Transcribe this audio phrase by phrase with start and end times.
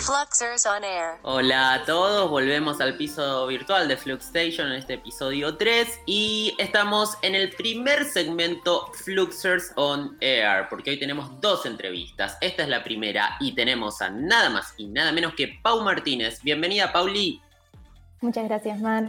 [0.00, 1.18] Fluxers on Air.
[1.22, 6.54] Hola a todos, volvemos al piso virtual de Flux Station en este episodio 3 y
[6.58, 12.38] estamos en el primer segmento Fluxers on Air porque hoy tenemos dos entrevistas.
[12.40, 16.42] Esta es la primera y tenemos a nada más y nada menos que Pau Martínez.
[16.42, 17.42] Bienvenida, Pauli.
[18.20, 19.08] Muchas gracias, Mar.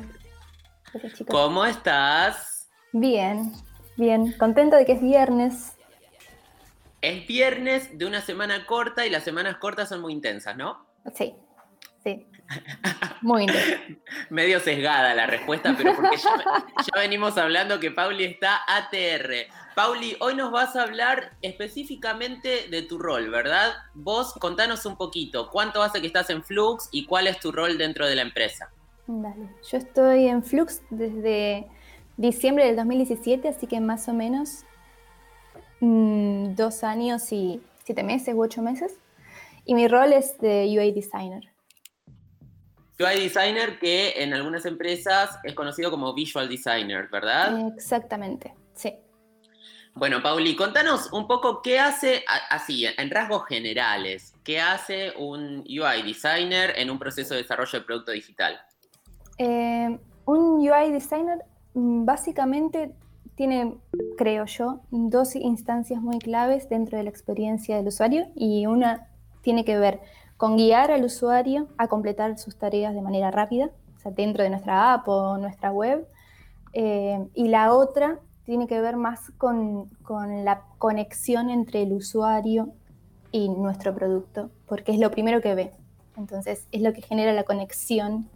[0.92, 1.36] Gracias, chicos.
[1.36, 2.68] ¿Cómo estás?
[2.94, 3.54] Bien,
[3.96, 4.34] bien.
[4.40, 5.74] Contento de que es viernes.
[7.02, 10.86] Es viernes de una semana corta y las semanas cortas son muy intensas, ¿no?
[11.16, 11.34] Sí,
[12.04, 12.28] sí.
[13.22, 13.78] Muy intenso.
[14.30, 16.32] Medio sesgada la respuesta, pero porque ya,
[16.78, 19.48] ya venimos hablando que Pauli está ATR.
[19.76, 23.72] Pauli, hoy nos vas a hablar específicamente de tu rol, ¿verdad?
[23.94, 27.78] Vos contanos un poquito, ¿cuánto hace que estás en Flux y cuál es tu rol
[27.78, 28.72] dentro de la empresa?
[29.08, 29.50] Dale.
[29.72, 31.68] Yo estoy en Flux desde
[32.18, 34.66] diciembre del 2017, así que más o menos
[35.80, 38.98] mm, dos años y siete meses u ocho meses.
[39.66, 41.44] Y mi rol es de UA Designer.
[43.00, 47.74] UI Designer que en algunas empresas es conocido como Visual Designer, ¿verdad?
[47.76, 48.94] Exactamente, sí.
[49.96, 56.04] Bueno, Pauli, contanos un poco qué hace, así, en rasgos generales, qué hace un UI
[56.04, 58.60] Designer en un proceso de desarrollo de producto digital.
[59.38, 61.40] Eh, un UI designer
[61.74, 62.92] mm, básicamente
[63.40, 63.78] tiene,
[64.18, 69.08] creo yo, dos instancias muy claves dentro de la experiencia del usuario y una
[69.44, 70.02] tiene que ver
[70.36, 74.50] con guiar al usuario a completar sus tareas de manera rápida, o sea, dentro de
[74.50, 76.06] nuestra app o nuestra web.
[76.74, 82.74] Eh, y la otra tiene que ver más con, con la conexión entre el usuario
[83.32, 85.72] y nuestro producto, porque es lo primero que ve.
[86.18, 88.28] Entonces, es lo que genera la conexión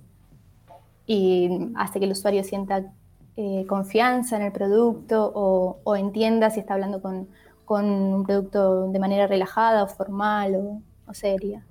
[1.05, 2.93] y hace que el usuario sienta
[3.36, 7.28] eh, confianza en el producto o, o entienda si está hablando con,
[7.66, 11.64] con un producto de manera relajada o formal o, o seria.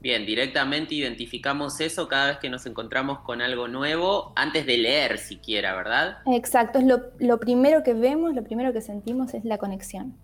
[0.00, 5.18] Bien, directamente identificamos eso cada vez que nos encontramos con algo nuevo, antes de leer
[5.18, 6.18] siquiera, ¿verdad?
[6.26, 10.14] Exacto, es lo, lo primero que vemos, lo primero que sentimos es la conexión.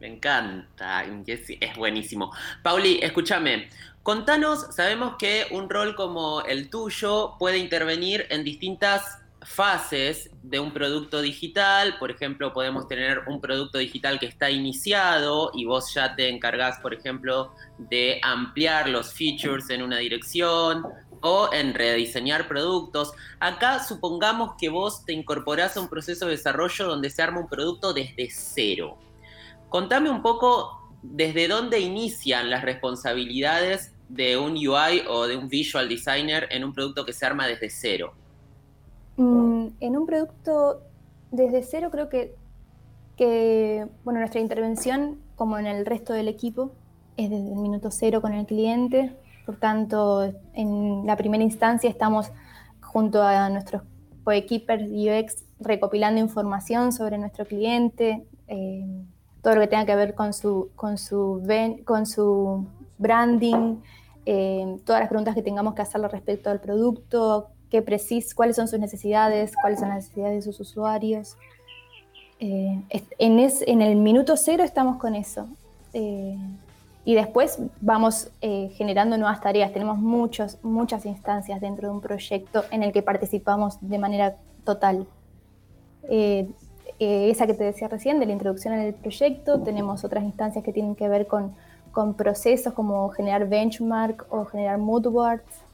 [0.00, 2.30] Me encanta, es, es buenísimo.
[2.62, 3.68] Pauli, escúchame,
[4.08, 10.72] contanos, sabemos que un rol como el tuyo puede intervenir en distintas fases de un
[10.72, 11.98] producto digital.
[11.98, 16.78] Por ejemplo, podemos tener un producto digital que está iniciado y vos ya te encargás,
[16.78, 20.86] por ejemplo, de ampliar los features en una dirección
[21.20, 23.12] o en rediseñar productos.
[23.40, 27.48] Acá supongamos que vos te incorporás a un proceso de desarrollo donde se arma un
[27.48, 28.96] producto desde cero.
[29.68, 35.88] Contame un poco desde dónde inician las responsabilidades de un UI o de un visual
[35.88, 38.12] designer en un producto que se arma desde cero.
[39.16, 40.82] Mm, en un producto
[41.30, 42.34] desde cero creo que,
[43.16, 46.72] que, bueno, nuestra intervención, como en el resto del equipo,
[47.16, 49.12] es desde el minuto cero con el cliente.
[49.44, 52.30] Por tanto, en la primera instancia estamos
[52.80, 53.82] junto a nuestros
[54.24, 58.84] coequippers UX recopilando información sobre nuestro cliente, eh,
[59.42, 61.42] todo lo que tenga que ver con su, con su,
[61.84, 62.66] con su
[62.98, 63.76] branding,
[64.26, 68.68] eh, todas las preguntas que tengamos que hacerle respecto al producto, qué precis, cuáles son
[68.68, 71.36] sus necesidades, cuáles son las necesidades de sus usuarios.
[72.40, 72.80] Eh,
[73.18, 75.48] en, es- en el minuto cero estamos con eso.
[75.92, 76.36] Eh,
[77.04, 79.72] y después vamos eh, generando nuevas tareas.
[79.72, 85.06] Tenemos muchos, muchas instancias dentro de un proyecto en el que participamos de manera total.
[86.10, 86.48] Eh,
[86.98, 90.72] eh, esa que te decía recién, de la introducción el proyecto, tenemos otras instancias que
[90.72, 91.54] tienen que ver con,
[91.98, 95.64] con procesos como generar benchmark o generar mood boards.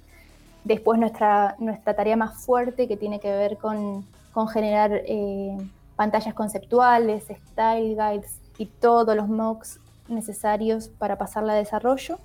[0.65, 5.55] Después nuestra, nuestra tarea más fuerte que tiene que ver con, con generar eh,
[5.97, 12.17] pantallas conceptuales, style guides y todos los mocks necesarios para pasarla a desarrollo.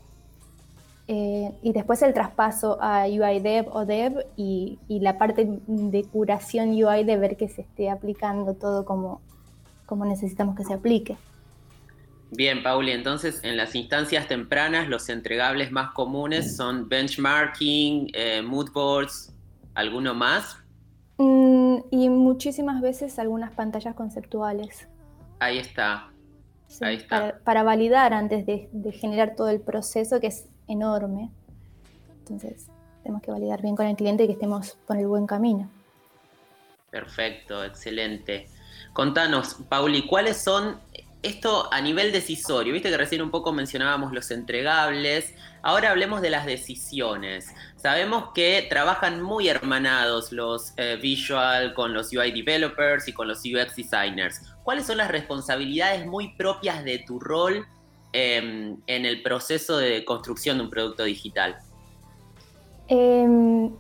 [1.10, 6.04] Eh, y después el traspaso a UI Dev o Dev y, y la parte de
[6.06, 9.20] curación UI de ver que se esté aplicando todo como,
[9.86, 11.18] como necesitamos que se aplique.
[12.32, 18.72] Bien, Pauli, entonces en las instancias tempranas los entregables más comunes son benchmarking, eh, mood
[18.72, 19.34] boards,
[19.74, 20.58] ¿alguno más?
[21.18, 24.88] Mm, y muchísimas veces algunas pantallas conceptuales.
[25.40, 26.12] Ahí está.
[26.68, 27.20] Sí, Ahí está.
[27.20, 31.32] Para, para validar antes de, de generar todo el proceso que es enorme.
[32.20, 32.68] Entonces,
[33.02, 35.68] tenemos que validar bien con el cliente y que estemos por el buen camino.
[36.92, 38.48] Perfecto, excelente.
[38.94, 40.80] Contanos, Pauli, ¿cuáles son
[41.22, 42.74] esto a nivel decisorio?
[42.74, 45.34] Viste que recién un poco mencionábamos los entregables.
[45.62, 47.54] Ahora hablemos de las decisiones.
[47.76, 53.40] Sabemos que trabajan muy hermanados los eh, visual con los UI developers y con los
[53.40, 54.42] UX designers.
[54.64, 57.66] ¿Cuáles son las responsabilidades muy propias de tu rol
[58.14, 61.58] em, en el proceso de construcción de un producto digital?
[62.88, 63.72] Em,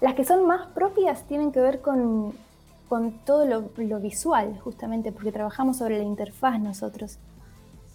[0.00, 2.34] las que son más propias tienen que ver con,
[3.24, 7.18] todo lo, visual, justamente, porque trabajamos sobre la interfaz nosotros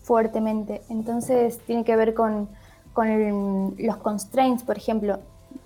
[0.03, 0.81] fuertemente.
[0.89, 2.47] Entonces tiene que ver con,
[3.77, 5.19] los constraints, por ejemplo.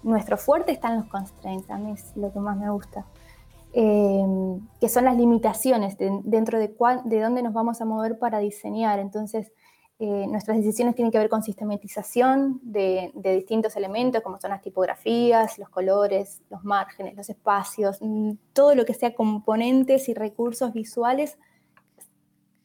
[0.04, 3.06] Nuestro fuerte está en los constraints, a mí es lo que más me gusta.
[3.72, 6.76] Em, que son las limitaciones dentro de,
[7.06, 8.98] de dónde nos vamos a mover para diseñar.
[8.98, 9.52] Entonces,
[10.02, 15.60] eh, nuestras decisiones tienen que ver con sistematización de, distintos elementos, como son las tipografías,
[15.60, 21.38] los colores, los márgenes, los espacios, mm, todo lo que sea componentes y recursos visuales,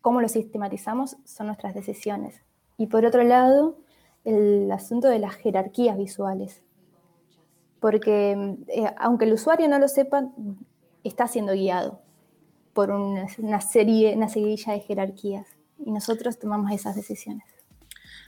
[0.00, 2.40] cómo los sistematizamos son nuestras decisiones.
[2.76, 3.78] Y por otro lado,
[4.22, 6.62] el asunto de las jerarquías visuales.
[7.80, 10.30] Porque eh, aunque el usuario no lo sepa,
[11.02, 12.00] está siendo guiado
[12.74, 17.44] por una, una serie, una seguidilla de jerarquías y nosotros tomamos esas decisiones.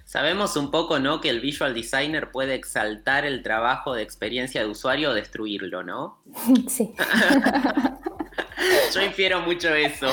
[0.07, 1.21] Sabemos un poco, ¿no?
[1.21, 6.23] Que el visual designer puede exaltar el trabajo de experiencia de usuario o destruirlo, ¿no?
[6.69, 6.95] Sí.
[8.95, 10.09] Yo infiero mucho eso,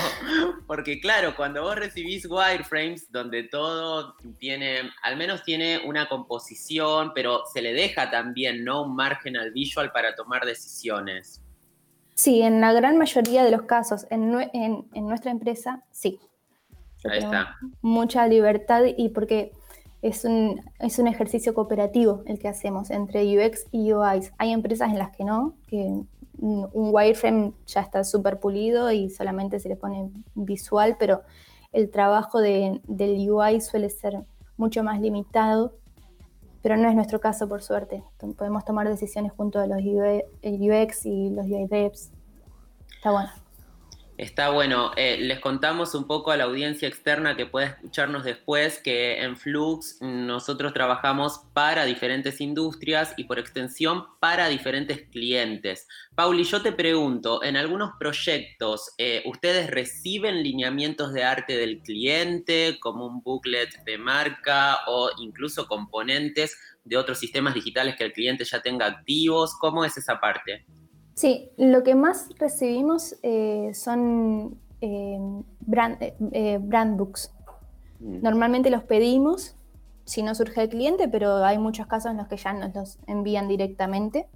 [0.67, 7.43] porque claro, cuando vos recibís wireframes donde todo tiene, al menos tiene una composición, pero
[7.51, 8.83] se le deja también, ¿no?
[8.83, 11.41] Un margen al visual para tomar decisiones.
[12.15, 16.19] Sí, en la gran mayoría de los casos, en, en nuestra empresa, sí.
[17.09, 17.57] Ahí está.
[17.81, 19.51] Mucha libertad y porque
[20.01, 24.33] es un, es un ejercicio cooperativo el que hacemos entre UX y UIs.
[24.37, 26.03] Hay empresas en las que no, que
[26.37, 31.21] un wireframe ya está súper pulido y solamente se le pone visual, pero
[31.71, 34.25] el trabajo de, del UI suele ser
[34.57, 35.73] mucho más limitado,
[36.61, 38.03] pero no es nuestro caso por suerte.
[38.37, 42.11] Podemos tomar decisiones junto a los UX y los UI devs.
[42.95, 43.42] Está bueno.
[44.17, 44.91] Está bueno.
[44.95, 49.35] Eh, les contamos un poco a la audiencia externa que puede escucharnos después que en
[49.35, 55.87] Flux nosotros trabajamos para diferentes industrias y por extensión para diferentes clientes.
[56.13, 62.77] Pauli, yo te pregunto, en algunos proyectos, eh, ¿ustedes reciben lineamientos de arte del cliente
[62.79, 68.45] como un booklet de marca o incluso componentes de otros sistemas digitales que el cliente
[68.45, 69.57] ya tenga activos?
[69.59, 70.65] ¿Cómo es esa parte?
[71.15, 75.19] Sí, lo que más recibimos eh, son eh,
[75.59, 77.31] brand, eh, brand, books.
[77.99, 78.21] Mm.
[78.21, 79.55] Normalmente los pedimos
[80.05, 82.97] si no surge el cliente, pero hay muchos casos en los que ya nos los
[83.07, 84.27] envían directamente.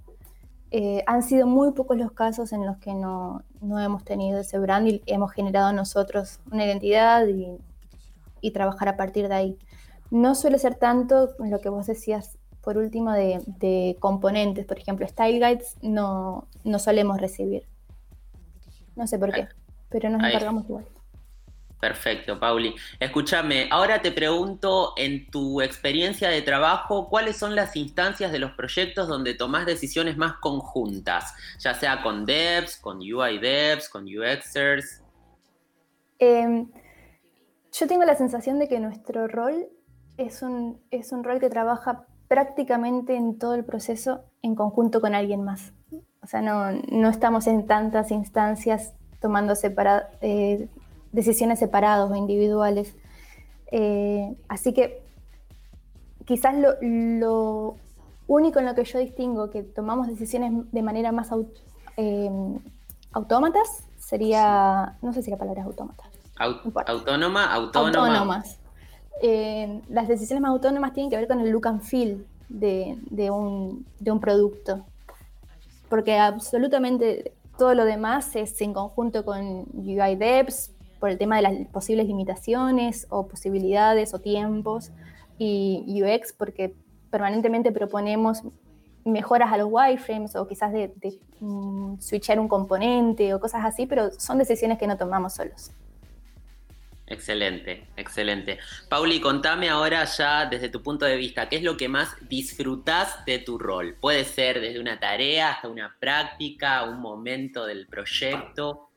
[1.06, 5.02] han sido muy pocos los casos en los que no, hemos tenido ese brand y
[5.06, 7.58] hemos generado nosotros una identidad y,
[8.40, 9.58] y trabajar a partir de ahí.
[10.10, 14.66] No suele ser tanto lo que vos decías por último, de, componentes.
[14.66, 17.64] Por ejemplo, Style Guides no, no solemos recibir.
[18.96, 19.48] No sé por qué,
[19.88, 20.86] pero nos encargamos igual.
[21.80, 22.74] Perfecto, Pauli.
[22.98, 28.50] Escúchame, ahora te pregunto, en tu experiencia de trabajo, ¿cuáles son las instancias de los
[28.52, 31.34] proyectos donde tomás decisiones más conjuntas?
[31.60, 35.04] Ya sea con devs, con UI devs, con UXers.
[36.18, 36.68] Em,
[37.72, 39.68] yo tengo la sensación de que nuestro rol
[40.16, 45.14] es un, es un rol que trabaja prácticamente en todo el proceso en conjunto con
[45.14, 45.72] alguien más.
[46.22, 49.54] O sea, no, estamos en tantas instancias tomando
[50.20, 50.68] eh,
[51.10, 52.94] decisiones separadas o individuales.
[53.72, 55.02] Eh, así que
[56.26, 57.76] quizás lo,
[58.26, 61.30] único en lo que yo distingo que tomamos decisiones de manera más
[61.96, 62.30] eh,
[63.12, 66.04] autómatas sería, no sé si la palabra es autómata.
[66.38, 67.88] autónoma, autónoma.
[67.88, 68.58] Autónomas.
[69.22, 73.84] Eh, las decisiones más autónomas tienen que ver con el look and feel de, un,
[74.20, 74.84] producto.
[75.88, 80.70] Porque absolutamente todo lo demás es en conjunto con UI Devs
[81.00, 84.90] por el tema de las posibles limitaciones o posibilidades o tiempos
[85.38, 86.74] y UX porque
[87.10, 88.42] permanentemente proponemos
[89.04, 90.92] mejoras a los wireframes o quizás de,
[91.40, 95.70] mm, switchar un componente o cosas así, pero son decisiones que no tomamos solos.
[97.10, 98.58] Excelente, excelente.
[98.90, 103.24] Pauli, contame ahora ya desde tu punto de vista, ¿qué es lo que más disfrutás
[103.24, 103.96] de tu rol?
[103.98, 108.90] Puede ser desde una tarea hasta una práctica, un momento del proyecto.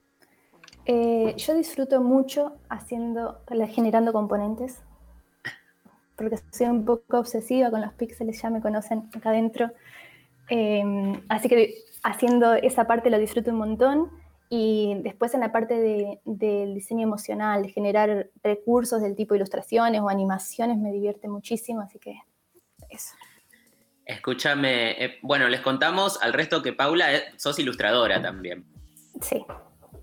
[0.86, 4.82] Eh, yo disfruto mucho haciendo, generando componentes,
[6.18, 9.72] porque soy un poco obsesiva con los píxeles, ya me conocen acá adentro.
[10.50, 10.84] Eh,
[11.30, 14.21] así que haciendo esa parte lo disfruto un montón.
[14.54, 20.78] Y después en la parte del diseño emocional, generar recursos del tipo ilustraciones o animaciones
[20.78, 22.20] me divierte muchísimo, así que
[22.90, 23.16] eso.
[24.04, 28.66] Escúchame, eh, bueno, les contamos al resto que Paula, sos ilustradora también.
[29.22, 29.42] Sí.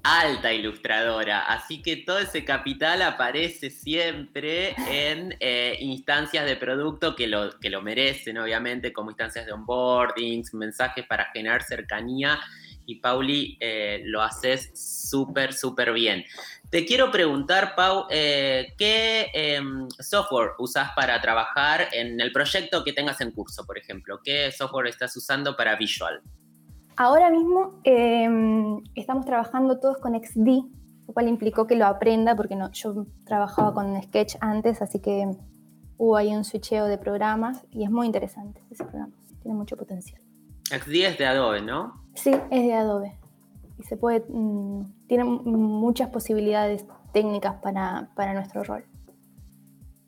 [0.02, 7.26] alta ilustradora, así que todo ese capital aparece siempre en eh, instancias de producto que
[7.26, 12.38] lo, que lo merecen, obviamente, como instancias de onboardings, mensajes para generar cercanía.
[12.88, 16.24] Y Pauli, eh, lo haces súper, súper bien.
[16.70, 22.94] Te quiero preguntar, Pau, eh, ¿qué em, software usas para trabajar en el proyecto que
[22.94, 24.20] tengas en curso, por ejemplo?
[24.24, 26.22] ¿Qué software estás usando para Visual?
[26.96, 30.64] Ahora mismo em, estamos trabajando todos con XD,
[31.06, 35.28] lo cual implicó que lo aprenda, porque yo trabajaba con Sketch antes, así que
[35.98, 40.22] hubo ahí un switcheo de programas y es muy interesante ese programa, tiene mucho potencial.
[40.68, 42.04] XD es de Adobe, ¿no?
[42.14, 43.16] Sí, es de Adobe.
[43.78, 48.84] Y se puede, mm, tiene muchas posibilidades técnicas para, para nuestro rol.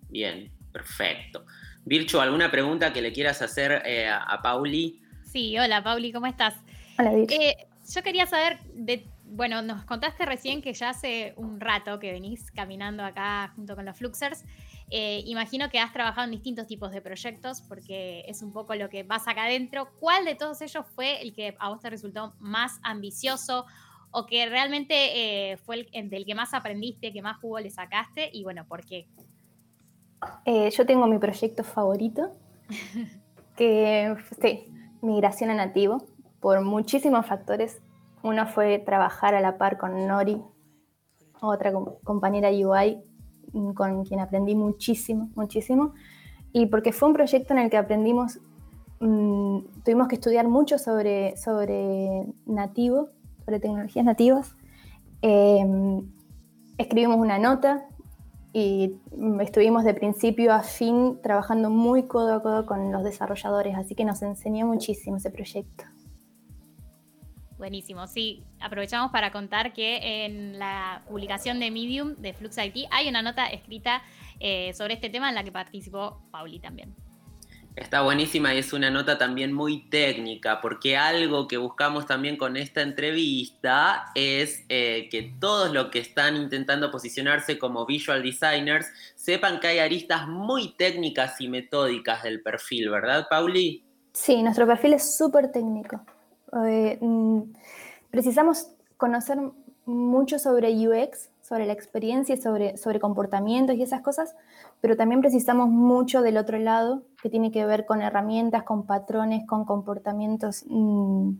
[0.08, 1.44] Bien, perfecto.
[1.84, 5.00] Vircho, ¿alguna pregunta que le quieras hacer eh, a Pauli?
[5.24, 6.54] Sí, hola Pauli, ¿cómo estás?
[6.98, 7.56] Eh,
[7.88, 12.50] yo quería saber, de, bueno, nos contaste recién que ya hace un rato que venís
[12.50, 14.44] caminando acá junto con los Fluxers.
[14.92, 18.88] Eh, imagino que has trabajado en distintos tipos de proyectos porque es un poco lo
[18.88, 19.88] que vas acá adentro.
[20.00, 23.66] ¿Cuál de todos ellos fue el que a vos te resultó más ambicioso
[24.10, 28.30] o que realmente eh, fue el del que más aprendiste, que más jugo le sacaste
[28.32, 29.06] y bueno, ¿por qué?
[30.44, 32.36] yo tengo mi proyecto favorito,
[33.56, 34.66] que sí,
[35.00, 36.04] migración a nativo
[36.40, 37.80] por muchísimos factores.
[38.22, 40.42] Uno fue trabajar a la par con Nori,
[41.40, 41.72] otra
[42.04, 43.02] compañera UI
[43.74, 45.94] con quien aprendí muchísimo, muchísimo.
[46.52, 48.40] Y porque fue un proyecto en el que aprendimos,
[49.00, 53.10] mm, tuvimos que estudiar mucho sobre, sobre nativo,
[53.44, 54.56] sobre tecnologías nativas.
[55.22, 56.02] Em,
[56.78, 57.86] escribimos una nota
[58.52, 58.96] y
[59.40, 64.04] estuvimos de principio a fin trabajando muy codo a codo con los desarrolladores, así que
[64.04, 65.84] nos enseñó muchísimo ese proyecto.
[67.60, 68.42] Buenísimo, sí.
[68.58, 73.48] Aprovechamos para contar que en la publicación de Medium de Flux IT hay una nota
[73.48, 74.02] escrita
[74.40, 76.94] eh, sobre este tema en la que participó Pauli también.
[77.76, 82.56] Está buenísima y es una nota también muy técnica, porque algo que buscamos también con
[82.56, 89.60] esta entrevista es eh, que todos los que están intentando posicionarse como visual designers sepan
[89.60, 93.84] que hay aristas muy técnicas y metódicas del perfil, ¿verdad, Pauli?
[94.14, 96.00] Sí, nuestro perfil es súper técnico.
[96.66, 97.42] Eh, mm,
[98.10, 99.38] precisamos conocer
[99.84, 104.34] mucho sobre UX, sobre la experiencia, sobre, sobre comportamientos y esas cosas,
[104.80, 109.46] pero también precisamos mucho del otro lado, que tiene que ver con herramientas, con patrones,
[109.46, 111.32] con comportamientos mm,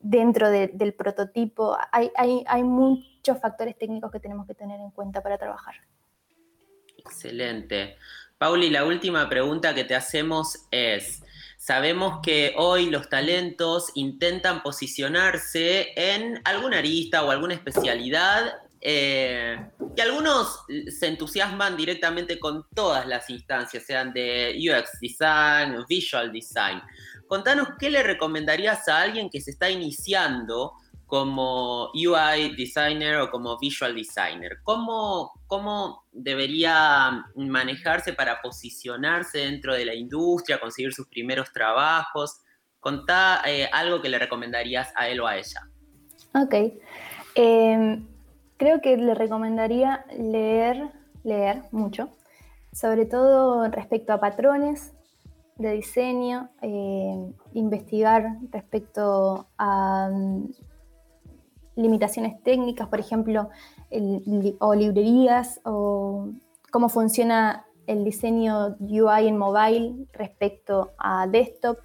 [0.00, 1.76] dentro del prototipo.
[1.92, 5.74] Hay, hay, hay muchos factores técnicos que tenemos que tener en cuenta para trabajar.
[6.96, 7.96] Excelente.
[8.38, 11.22] Pauli, la última pregunta que te hacemos es,
[11.58, 19.58] Sabemos que hoy los talentos intentan posicionarse en alguna arista o alguna especialidad eh,
[20.00, 26.80] algunos se entusiasman directamente con todas las instancias, sean de UX design visual design.
[27.26, 30.74] Contanos qué le recomendarías a alguien que se está iniciando
[31.08, 34.58] como UI designer o como visual designer?
[34.62, 42.42] ¿Cómo, ¿Cómo debería manejarse para posicionarse dentro de la industria, conseguir sus primeros trabajos?
[42.78, 45.66] Contá eh, algo que le recomendarías a él o a ella.
[46.34, 46.54] Ok.
[47.34, 48.06] Em,
[48.58, 50.90] creo que le recomendaría leer,
[51.24, 52.10] leer mucho,
[52.70, 54.92] sobre todo respecto a patrones
[55.56, 60.10] de diseño, eh, investigar respecto a
[61.78, 63.48] limitaciones técnicas, por ejemplo,
[64.58, 66.28] o librerías, o
[66.70, 71.78] cómo funciona el diseño UI en mobile respecto a desktop.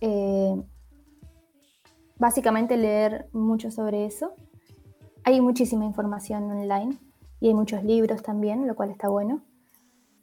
[0.00, 0.60] Eh,
[2.18, 4.32] básicamente leer mucho sobre eso.
[5.24, 6.96] Hay muchísima información online
[7.38, 9.42] y hay muchos libros también, lo cual está bueno.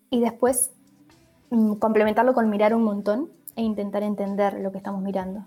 [0.09, 0.71] Y después
[1.51, 5.45] mm, complementarlo con mirar un montón e intentar entender lo que estamos mirando.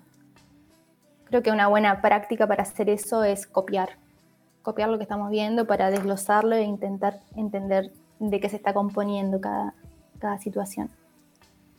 [1.33, 3.97] Creo que una buena práctica para hacer eso es copiar.
[4.61, 9.41] Copiar lo que estamos viendo para desglosarlo e intentar entender de qué se está componiendo
[9.41, 9.73] cada,
[10.19, 10.91] cada situación.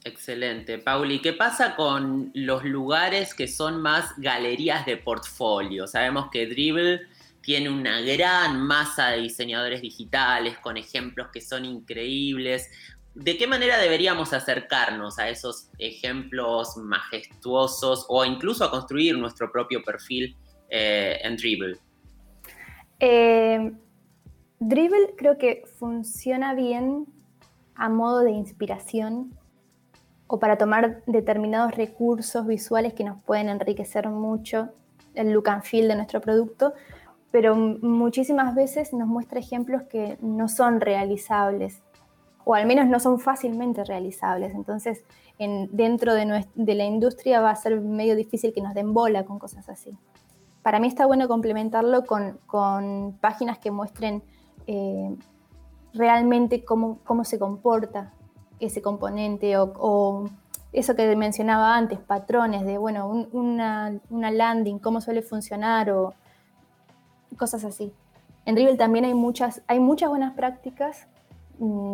[0.03, 0.79] Excelente.
[0.79, 5.85] Pauli, ¿qué pasa con los lugares que son más galerías de portfolio?
[5.85, 7.01] Sabemos que Dribble
[7.43, 12.71] tiene una gran masa de diseñadores digitales con ejemplos que son increíbles.
[13.15, 19.83] ¿De qué manera deberíamos acercarnos a esos ejemplos majestuosos o incluso a construir nuestro propio
[19.83, 20.35] perfil
[20.69, 21.77] eh, en Dribble?
[22.99, 23.71] Eh,
[24.59, 27.05] Dribble creo que funciona bien
[27.75, 29.37] a modo de inspiración
[30.25, 34.69] o para tomar determinados recursos visuales que nos pueden enriquecer mucho
[35.13, 36.73] el look and feel de nuestro producto,
[37.29, 41.83] pero muchísimas veces nos muestra ejemplos que no son realizables,
[42.45, 44.53] o al menos no son fácilmente realizables.
[44.53, 45.03] Entonces,
[45.37, 49.69] dentro de, la industria va a ser medio difícil que nos den bola con cosas
[49.69, 49.97] así.
[50.61, 54.23] Para mí está bueno complementarlo con, páginas que muestren
[54.67, 55.15] eh,
[55.93, 58.13] realmente cómo, se comporta
[58.59, 60.25] ese componente o,
[60.71, 66.15] eso que mencionaba antes, patrones de, bueno, una, una, landing, cómo suele funcionar o
[67.37, 67.93] cosas así.
[68.45, 71.07] En Rivel también hay muchas, hay muchas buenas prácticas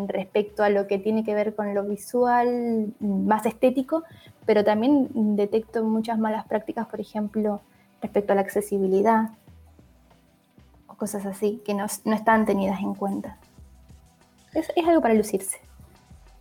[0.08, 4.04] respecto a lo que tiene que ver con lo visual, mm, más estético,
[4.46, 7.62] pero también detecto muchas malas prácticas, por ejemplo,
[8.02, 9.30] respecto a la accesibilidad
[10.88, 13.38] o cosas así, que no, están tenidas en cuenta.
[14.54, 15.69] es algo para lucirse.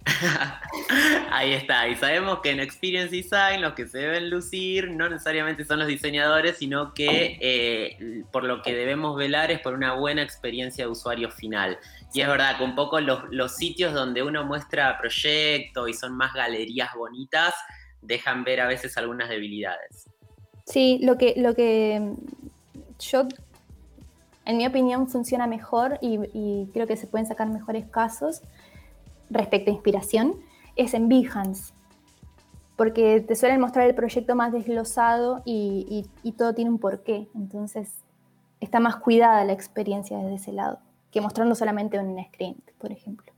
[1.30, 5.64] Ahí está, y sabemos que en Experience Design los que se deben lucir no necesariamente
[5.64, 10.22] son los diseñadores, sino que eh, por lo que debemos velar es por una buena
[10.22, 11.78] experiencia de usuario final.
[12.14, 16.32] Y es verdad que un poco los, sitios donde uno muestra proyecto y son más
[16.32, 17.54] galerías bonitas,
[18.00, 20.06] dejan ver a veces algunas debilidades.
[20.64, 22.12] Sí, lo que, lo que
[22.98, 23.26] yo,
[24.44, 28.42] en mi opinión, funciona mejor y, y creo que se pueden sacar mejores casos
[29.30, 30.40] respecto a inspiración
[30.76, 31.72] es en Behance,
[32.76, 36.06] porque te suelen mostrar el proyecto más desglosado y,
[36.36, 37.28] todo tiene un porqué.
[37.34, 37.92] Entonces
[38.60, 40.78] está más cuidada la experiencia desde ese lado
[41.10, 43.32] que mostrando solamente un screen, por ejemplo.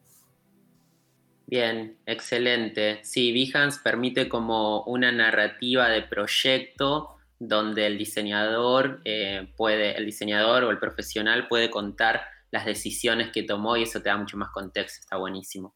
[1.47, 3.01] Bien, excelente.
[3.03, 10.65] Sí, Behance permite como una narrativa de proyecto donde el diseñador eh, puede, el diseñador
[10.65, 14.51] o el profesional puede contar las decisiones que tomó y eso te da mucho más
[14.51, 15.75] contexto, está buenísimo.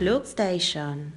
[0.00, 1.12] Loop Station.